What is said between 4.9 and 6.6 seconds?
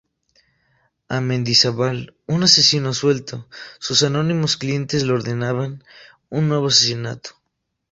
le ordenan un